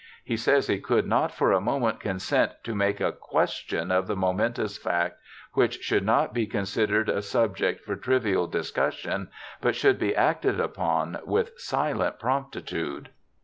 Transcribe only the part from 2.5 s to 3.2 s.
to make a